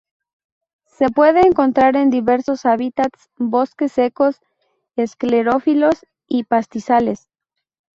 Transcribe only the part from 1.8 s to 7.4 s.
en diversos hábitats: bosques secos esclerófilos y pastizales.